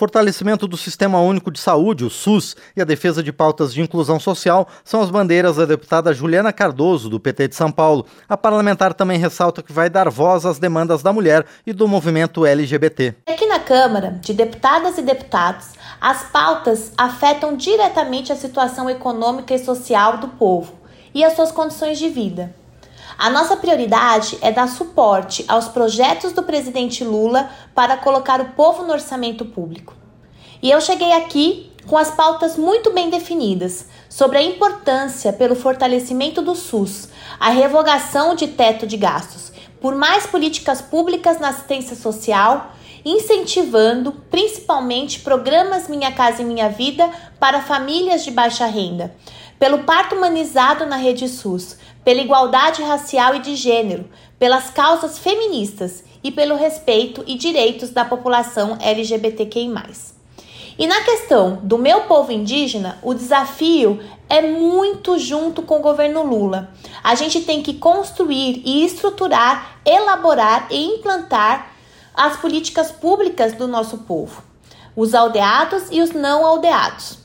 [0.00, 4.18] Fortalecimento do Sistema Único de Saúde, o SUS, e a defesa de pautas de inclusão
[4.18, 8.06] social são as bandeiras da deputada Juliana Cardoso, do PT de São Paulo.
[8.26, 12.46] A parlamentar também ressalta que vai dar voz às demandas da mulher e do movimento
[12.46, 13.14] LGBT.
[13.28, 15.66] Aqui na Câmara, de deputadas e deputados,
[16.00, 20.72] as pautas afetam diretamente a situação econômica e social do povo
[21.14, 22.54] e as suas condições de vida.
[23.20, 28.82] A nossa prioridade é dar suporte aos projetos do presidente Lula para colocar o povo
[28.82, 29.94] no orçamento público.
[30.62, 36.40] E eu cheguei aqui com as pautas muito bem definidas sobre a importância pelo fortalecimento
[36.40, 39.52] do SUS, a revogação de teto de gastos,
[39.82, 42.72] por mais políticas públicas na assistência social,
[43.04, 49.14] incentivando principalmente programas Minha Casa e Minha Vida para famílias de baixa renda,
[49.60, 54.08] pelo parto humanizado na rede SUS, pela igualdade racial e de gênero,
[54.38, 59.68] pelas causas feministas e pelo respeito e direitos da população LGBTQI.
[60.78, 64.00] E na questão do meu povo indígena, o desafio
[64.30, 66.70] é muito junto com o governo Lula.
[67.04, 71.72] A gente tem que construir e estruturar, elaborar e implantar
[72.14, 74.42] as políticas públicas do nosso povo,
[74.96, 77.19] os aldeados e os não aldeados.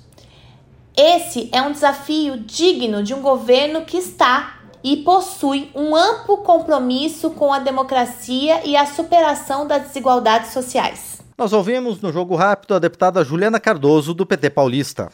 [0.97, 7.31] Esse é um desafio digno de um governo que está e possui um amplo compromisso
[7.31, 11.21] com a democracia e a superação das desigualdades sociais.
[11.38, 15.09] Nós ouvimos no Jogo Rápido a deputada Juliana Cardoso, do PT Paulista.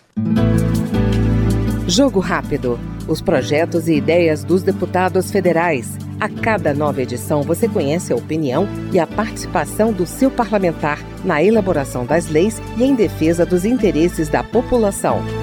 [1.87, 2.79] Jogo Rápido.
[3.07, 5.97] Os projetos e ideias dos deputados federais.
[6.19, 11.41] A cada nova edição, você conhece a opinião e a participação do seu parlamentar na
[11.41, 15.40] elaboração das leis e em defesa dos interesses da população.